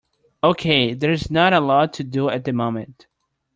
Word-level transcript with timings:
Okay, 0.43 0.95
there 0.95 1.11
is 1.11 1.29
not 1.29 1.53
a 1.53 1.59
lot 1.59 1.93
to 1.93 2.03
do 2.03 2.27
at 2.27 2.43
the 2.43 2.51
moment. 2.53 3.05